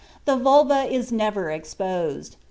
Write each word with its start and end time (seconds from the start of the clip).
The 0.25 0.35
vulva 0.35 0.85
is 0.85 1.11
never 1.11 1.51
exposed. 1.51 2.37